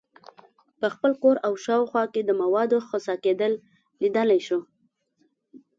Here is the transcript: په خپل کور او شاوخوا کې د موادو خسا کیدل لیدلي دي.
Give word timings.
په 0.79 0.87
خپل 0.93 1.11
کور 1.23 1.35
او 1.47 1.53
شاوخوا 1.65 2.03
کې 2.13 2.21
د 2.25 2.31
موادو 2.41 2.77
خسا 2.87 3.15
کیدل 3.25 3.53
لیدلي 4.01 4.39
دي. 4.47 4.57